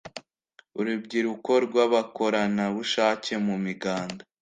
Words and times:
urubyiruko 0.79 1.51
rw'abakoranabushake 1.65 3.33
mu 3.45 3.55
miganda 3.65 4.21